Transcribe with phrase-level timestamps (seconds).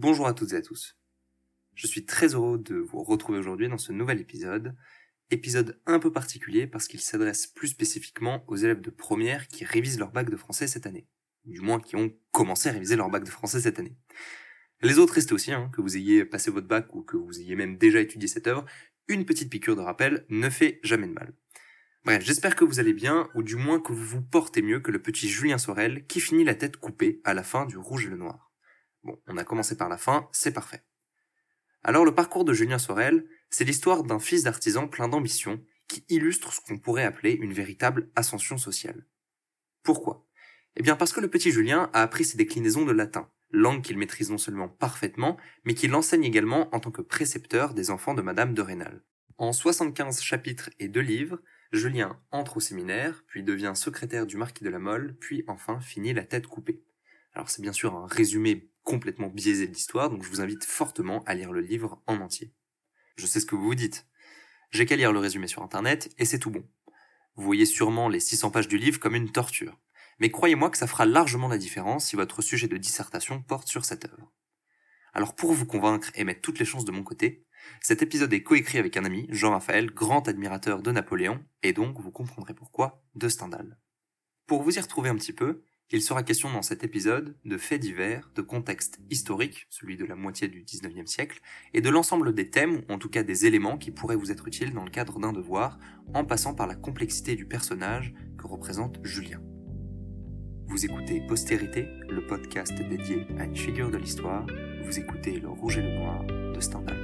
[0.00, 0.96] Bonjour à toutes et à tous.
[1.74, 4.76] Je suis très heureux de vous retrouver aujourd'hui dans ce nouvel épisode.
[5.32, 9.98] Épisode un peu particulier parce qu'il s'adresse plus spécifiquement aux élèves de première qui révisent
[9.98, 11.08] leur bac de français cette année.
[11.46, 13.96] Du moins qui ont commencé à réviser leur bac de français cette année.
[14.82, 17.56] Les autres restez aussi, hein, que vous ayez passé votre bac ou que vous ayez
[17.56, 18.66] même déjà étudié cette œuvre,
[19.08, 21.34] une petite piqûre de rappel ne fait jamais de mal.
[22.04, 24.92] Bref, j'espère que vous allez bien, ou du moins que vous vous portez mieux que
[24.92, 28.10] le petit Julien Sorel qui finit la tête coupée à la fin du Rouge et
[28.10, 28.47] le Noir.
[29.26, 30.82] On a commencé par la fin, c'est parfait.
[31.82, 36.52] Alors le parcours de Julien Sorel, c'est l'histoire d'un fils d'artisan plein d'ambition qui illustre
[36.52, 39.06] ce qu'on pourrait appeler une véritable ascension sociale.
[39.82, 40.26] Pourquoi?
[40.76, 43.98] Eh bien parce que le petit Julien a appris ses déclinaisons de latin, langue qu'il
[43.98, 48.22] maîtrise non seulement parfaitement, mais qu'il enseigne également en tant que précepteur des enfants de
[48.22, 49.02] Madame de Rênal.
[49.38, 51.38] En 75 chapitres et deux livres,
[51.72, 56.12] Julien entre au séminaire, puis devient secrétaire du marquis de la Mole, puis enfin finit
[56.12, 56.82] la tête coupée.
[57.34, 61.22] Alors c'est bien sûr un résumé complètement biaisé de l'histoire, donc je vous invite fortement
[61.26, 62.54] à lire le livre en entier.
[63.16, 64.06] Je sais ce que vous vous dites.
[64.70, 66.66] J'ai qu'à lire le résumé sur internet et c'est tout bon.
[67.36, 69.78] Vous voyez sûrement les 600 pages du livre comme une torture.
[70.20, 73.84] Mais croyez-moi que ça fera largement la différence si votre sujet de dissertation porte sur
[73.84, 74.32] cette œuvre.
[75.12, 77.44] Alors pour vous convaincre et mettre toutes les chances de mon côté,
[77.82, 82.10] cet épisode est coécrit avec un ami, Jean-Raphaël, grand admirateur de Napoléon, et donc vous
[82.10, 83.78] comprendrez pourquoi, de Stendhal.
[84.46, 87.80] Pour vous y retrouver un petit peu, il sera question dans cet épisode de faits
[87.80, 91.40] divers, de contexte historique, celui de la moitié du 19e siècle,
[91.72, 94.46] et de l'ensemble des thèmes, ou en tout cas des éléments qui pourraient vous être
[94.46, 95.78] utiles dans le cadre d'un devoir,
[96.12, 99.40] en passant par la complexité du personnage que représente Julien.
[100.66, 104.46] Vous écoutez Postérité, le podcast dédié à une figure de l'histoire.
[104.84, 106.97] Vous écoutez Le Rouge et le Noir de Stendhal.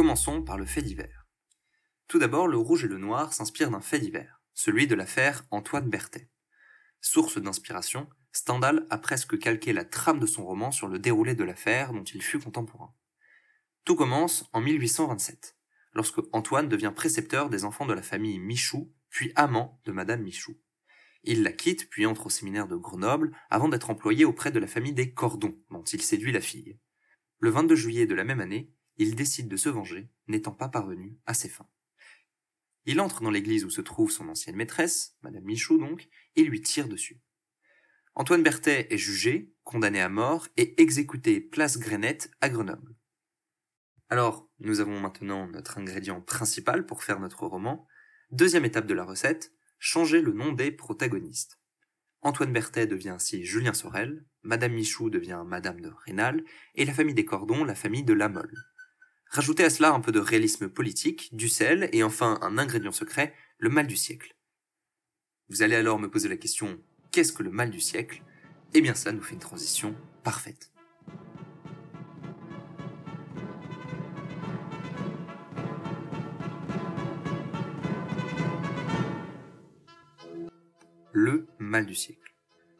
[0.00, 1.26] Commençons par le fait divers.
[2.08, 5.90] Tout d'abord, le rouge et le noir s'inspirent d'un fait divers, celui de l'affaire Antoine
[5.90, 6.30] Berthet.
[7.02, 11.44] Source d'inspiration, Stendhal a presque calqué la trame de son roman sur le déroulé de
[11.44, 12.94] l'affaire dont il fut contemporain.
[13.84, 15.58] Tout commence en 1827,
[15.92, 20.58] lorsque Antoine devient précepteur des enfants de la famille Michou, puis amant de Madame Michou.
[21.24, 24.66] Il la quitte, puis entre au séminaire de Grenoble, avant d'être employé auprès de la
[24.66, 26.78] famille des Cordons, dont il séduit la fille.
[27.38, 31.16] Le 22 juillet de la même année, il décide de se venger, n'étant pas parvenu
[31.24, 31.68] à ses fins.
[32.84, 36.06] Il entre dans l'église où se trouve son ancienne maîtresse, Madame Michaud donc,
[36.36, 37.18] et lui tire dessus.
[38.14, 42.94] Antoine Berthet est jugé, condamné à mort et exécuté place Grenette à Grenoble.
[44.10, 47.86] Alors, nous avons maintenant notre ingrédient principal pour faire notre roman.
[48.30, 51.58] Deuxième étape de la recette, changer le nom des protagonistes.
[52.20, 56.44] Antoine Berthet devient ainsi Julien Sorel, Madame Michou devient Madame de Rênal,
[56.74, 58.52] et la famille des Cordons la famille de Lamolle.
[59.32, 63.32] Rajoutez à cela un peu de réalisme politique, du sel et enfin un ingrédient secret,
[63.58, 64.34] le mal du siècle.
[65.48, 66.82] Vous allez alors me poser la question
[67.12, 68.24] qu'est-ce que le mal du siècle?
[68.74, 70.72] Eh bien cela nous fait une transition parfaite.
[81.12, 82.34] Le mal du siècle.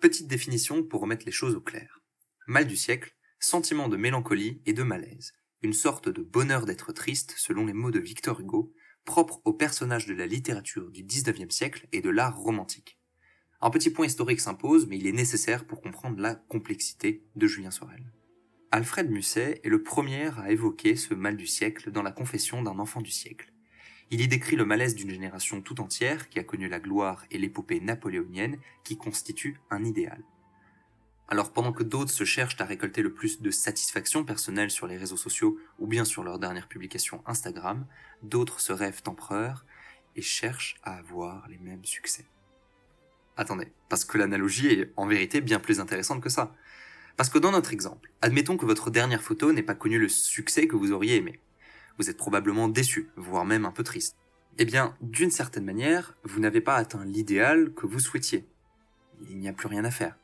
[0.00, 2.00] Petite définition pour remettre les choses au clair.
[2.48, 7.34] Mal du siècle, sentiment de mélancolie et de malaise une sorte de bonheur d'être triste,
[7.36, 8.72] selon les mots de Victor Hugo,
[9.04, 12.98] propre aux personnages de la littérature du XIXe siècle et de l'art romantique.
[13.60, 17.70] Un petit point historique s'impose, mais il est nécessaire pour comprendre la complexité de Julien
[17.70, 18.12] Sorel.
[18.72, 22.78] Alfred Musset est le premier à évoquer ce mal du siècle dans la confession d'un
[22.78, 23.52] enfant du siècle.
[24.10, 27.38] Il y décrit le malaise d'une génération tout entière qui a connu la gloire et
[27.38, 30.24] l'épopée napoléonienne qui constitue un idéal.
[31.28, 34.96] Alors pendant que d'autres se cherchent à récolter le plus de satisfaction personnelle sur les
[34.96, 37.86] réseaux sociaux ou bien sur leur dernière publication Instagram,
[38.22, 39.64] d'autres se rêvent empereurs
[40.16, 42.26] et cherchent à avoir les mêmes succès.
[43.36, 46.54] Attendez, parce que l'analogie est en vérité bien plus intéressante que ça.
[47.16, 50.66] Parce que dans notre exemple, admettons que votre dernière photo n'ait pas connu le succès
[50.66, 51.40] que vous auriez aimé.
[51.98, 54.16] Vous êtes probablement déçu, voire même un peu triste.
[54.58, 58.46] Eh bien, d'une certaine manière, vous n'avez pas atteint l'idéal que vous souhaitiez.
[59.30, 60.16] Il n'y a plus rien à faire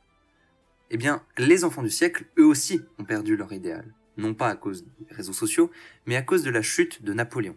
[0.90, 3.94] eh bien, les enfants du siècle, eux aussi, ont perdu leur idéal.
[4.16, 5.70] Non pas à cause des réseaux sociaux,
[6.06, 7.56] mais à cause de la chute de Napoléon.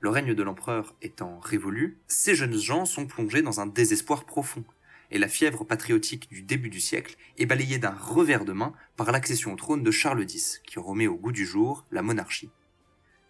[0.00, 4.64] Le règne de l'empereur étant révolu, ces jeunes gens sont plongés dans un désespoir profond,
[5.10, 9.12] et la fièvre patriotique du début du siècle est balayée d'un revers de main par
[9.12, 12.50] l'accession au trône de Charles X, qui remet au goût du jour la monarchie.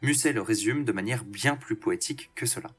[0.03, 2.71] Musset le résume de manière bien plus poétique que cela.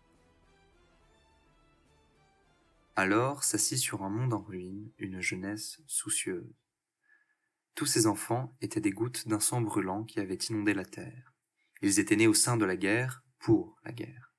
[2.95, 6.53] Alors s'assit sur un monde en ruine une jeunesse soucieuse.
[7.73, 11.33] Tous ces enfants étaient des gouttes d'un sang brûlant qui avait inondé la terre.
[11.81, 14.33] Ils étaient nés au sein de la guerre, pour la guerre.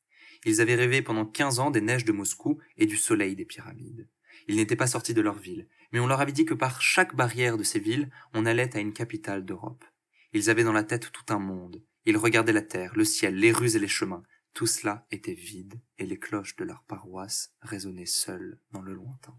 [0.44, 4.08] Ils avaient rêvé pendant quinze ans des neiges de Moscou et du soleil des pyramides.
[4.48, 7.14] Ils n'étaient pas sortis de leur ville, mais on leur avait dit que par chaque
[7.14, 9.84] barrière de ces villes, on allait à une capitale d'Europe.
[10.32, 11.82] Ils avaient dans la tête tout un monde.
[12.04, 14.24] Ils regardaient la terre, le ciel, les rues et les chemins.
[14.54, 19.34] Tout cela était vide, et les cloches de leur paroisse résonnaient seules dans le lointain.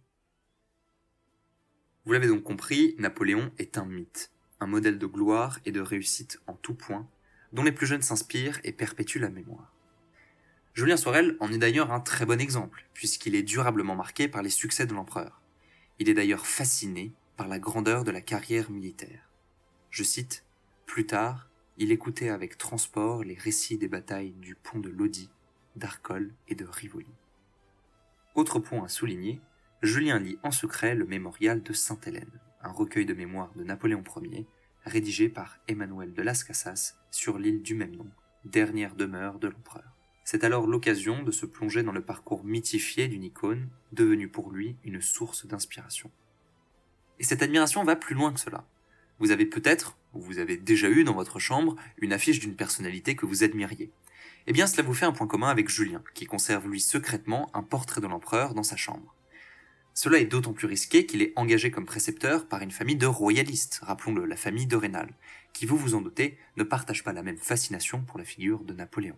[2.06, 6.42] Vous l'avez donc compris, Napoléon est un mythe, un modèle de gloire et de réussite
[6.48, 7.07] en tout point,
[7.54, 9.74] dont les plus jeunes s'inspirent et perpétuent la mémoire.
[10.74, 14.50] Julien Sorel en est d'ailleurs un très bon exemple, puisqu'il est durablement marqué par les
[14.50, 15.42] succès de l'empereur.
[16.00, 19.30] Il est d'ailleurs fasciné par la grandeur de la carrière militaire.
[19.92, 20.44] Je cite,
[20.88, 21.48] Plus tard,
[21.78, 25.30] il écoutait avec transport les récits des batailles du pont de Lodi,
[25.75, 27.12] d'Arcole et de Rivoli.
[28.36, 29.42] Autre point à souligner,
[29.81, 34.46] Julien lit en secret le mémorial de Sainte-Hélène, un recueil de mémoires de Napoléon Ier,
[34.86, 38.10] rédigé par Emmanuel de Las Casas sur l'île du même nom,
[38.46, 39.94] dernière demeure de l'empereur.
[40.24, 44.78] C'est alors l'occasion de se plonger dans le parcours mythifié d'une icône, devenue pour lui
[44.84, 46.12] une source d'inspiration.
[47.20, 48.66] Et cette admiration va plus loin que cela.
[49.20, 53.15] Vous avez peut-être, ou vous avez déjà eu dans votre chambre, une affiche d'une personnalité
[53.15, 53.92] que vous admiriez.
[54.48, 57.63] Eh bien, cela vous fait un point commun avec Julien, qui conserve lui secrètement un
[57.63, 59.15] portrait de l'empereur dans sa chambre.
[59.94, 63.80] Cela est d'autant plus risqué qu'il est engagé comme précepteur par une famille de royalistes,
[63.83, 65.13] rappelons-le, la famille de Rênal,
[65.54, 68.74] qui, vous vous en doutez, ne partage pas la même fascination pour la figure de
[68.74, 69.15] Napoléon.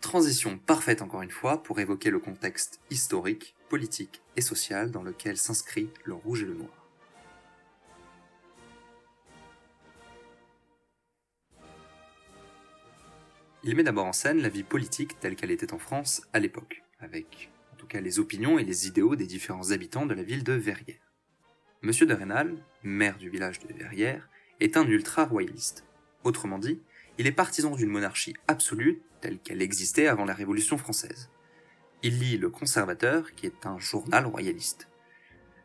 [0.00, 5.38] Transition parfaite encore une fois pour évoquer le contexte historique, politique et social dans lequel
[5.38, 6.83] s'inscrit le rouge et le noir.
[13.66, 16.82] Il met d'abord en scène la vie politique telle qu'elle était en France à l'époque,
[17.00, 20.44] avec en tout cas les opinions et les idéaux des différents habitants de la ville
[20.44, 21.14] de Verrières.
[21.80, 24.28] Monsieur de Rênal, maire du village de Verrières,
[24.60, 25.86] est un ultra-royaliste.
[26.24, 26.82] Autrement dit,
[27.16, 31.30] il est partisan d'une monarchie absolue telle qu'elle existait avant la Révolution française.
[32.02, 34.88] Il lit Le Conservateur, qui est un journal royaliste.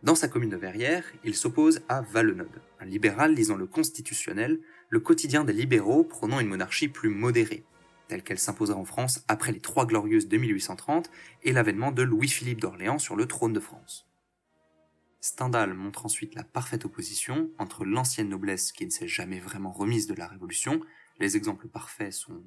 [0.04, 5.02] Dans sa commune de Verrières, il s'oppose à Valenod, un libéral lisant le Constitutionnel, le
[5.02, 7.66] quotidien des libéraux prônant une monarchie plus modérée,
[8.10, 11.10] telle qu'elle s'imposera en France après les Trois Glorieuses de 1830
[11.44, 14.10] et l'avènement de Louis-Philippe d'Orléans sur le trône de France.
[15.22, 20.08] Stendhal montre ensuite la parfaite opposition entre l'ancienne noblesse qui ne s'est jamais vraiment remise
[20.08, 20.82] de la Révolution,
[21.20, 22.42] les exemples parfaits sont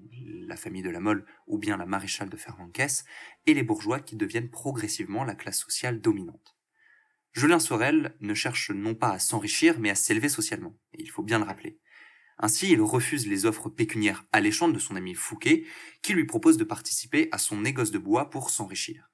[0.47, 3.05] la famille de la Mole ou bien la maréchale de Ferranquès,
[3.47, 6.57] et les bourgeois qui deviennent progressivement la classe sociale dominante.
[7.35, 11.39] Julien Sorel ne cherche non pas à s'enrichir mais à s'élever socialement, il faut bien
[11.39, 11.79] le rappeler.
[12.45, 15.65] Ainsi, il refuse les offres pécuniaires alléchantes de son ami Fouquet,
[16.03, 19.09] qui lui propose de participer à son négoce de bois pour s'enrichir.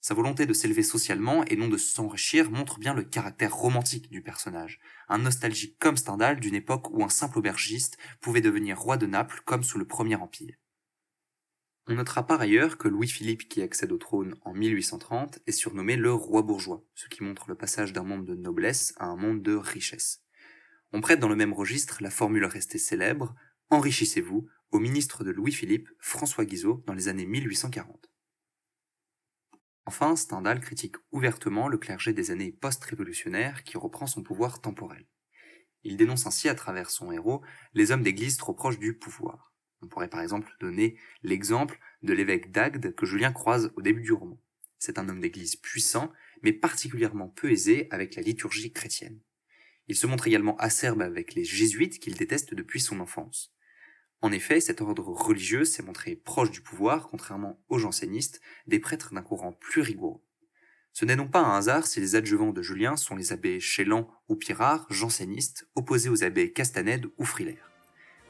[0.00, 4.22] Sa volonté de s'élever socialement et non de s'enrichir montre bien le caractère romantique du
[4.22, 9.04] personnage, un nostalgique comme Stendhal d'une époque où un simple aubergiste pouvait devenir roi de
[9.04, 10.56] Naples comme sous le Premier Empire.
[11.88, 16.14] On notera par ailleurs que Louis-Philippe qui accède au trône en 1830 est surnommé le
[16.14, 19.54] roi bourgeois, ce qui montre le passage d'un monde de noblesse à un monde de
[19.54, 20.22] richesse.
[20.92, 23.34] On prête dans le même registre la formule restée célèbre
[23.70, 28.10] Enrichissez-vous au ministre de Louis-Philippe, François Guizot, dans les années 1840.
[29.86, 35.06] Enfin, Stendhal critique ouvertement le clergé des années post-révolutionnaires qui reprend son pouvoir temporel.
[35.84, 37.42] Il dénonce ainsi à travers son héros
[37.74, 39.52] les hommes d'église trop proches du pouvoir.
[39.82, 44.12] On pourrait par exemple donner l'exemple de l'évêque d'Agde que Julien croise au début du
[44.12, 44.38] roman.
[44.78, 49.20] C'est un homme d'église puissant, mais particulièrement peu aisé avec la liturgie chrétienne.
[49.90, 53.52] Il se montre également acerbe avec les jésuites qu'il déteste depuis son enfance.
[54.20, 59.12] En effet, cet ordre religieux s'est montré proche du pouvoir, contrairement aux jansénistes, des prêtres
[59.12, 60.20] d'un courant plus rigoureux.
[60.92, 64.08] Ce n'est donc pas un hasard si les adjuvants de Julien sont les abbés Chélan
[64.28, 67.72] ou Pirard, jansénistes, opposés aux abbés Castanède ou Frilair.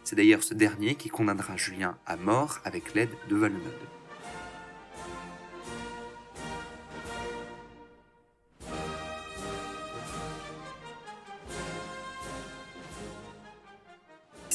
[0.02, 3.99] C'est d'ailleurs ce dernier qui condamnera Julien à mort avec l'aide de Valenod.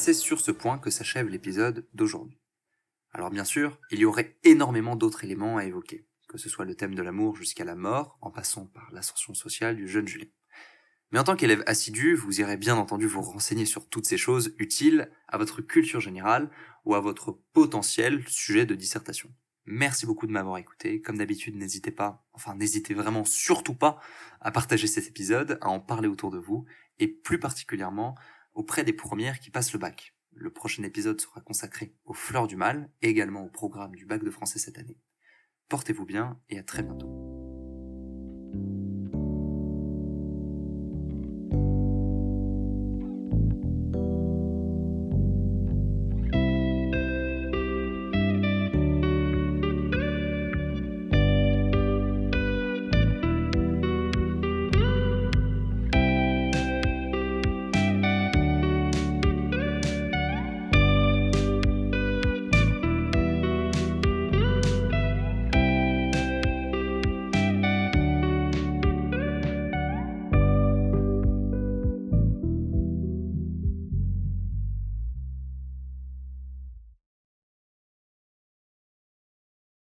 [0.06, 2.38] C'est sur ce point que s'achève l'épisode d'aujourd'hui.
[3.10, 6.76] Alors bien sûr, il y aurait énormément d'autres éléments à évoquer, que ce soit le
[6.76, 10.28] thème de l'amour jusqu'à la mort, en passant par l'ascension sociale du jeune Julien.
[11.10, 14.54] Mais en tant qu'élève assidu, vous irez bien entendu vous renseigner sur toutes ces choses
[14.58, 16.52] utiles à votre culture générale
[16.84, 19.34] ou à votre potentiel sujet de dissertation.
[19.64, 21.02] Merci beaucoup de m'avoir écouté.
[21.02, 24.00] Comme d'habitude, n'hésitez pas, enfin n'hésitez vraiment surtout pas
[24.40, 26.64] à partager cet épisode, à en parler autour de vous,
[27.00, 28.14] et plus particulièrement
[28.56, 30.14] auprès des premières qui passent le bac.
[30.32, 34.24] Le prochain épisode sera consacré aux fleurs du mal et également au programme du bac
[34.24, 34.98] de français cette année.
[35.68, 37.45] Portez-vous bien et à très bientôt.